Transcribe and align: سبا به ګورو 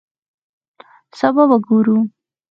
سبا 1.19 1.43
به 1.49 1.57
ګورو 1.65 1.97